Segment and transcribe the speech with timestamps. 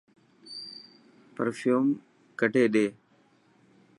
[1.35, 1.85] پرفيوم
[2.39, 2.87] ڪڌي ڏي.